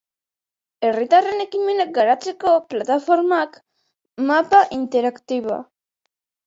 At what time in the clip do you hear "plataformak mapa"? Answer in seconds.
2.75-4.65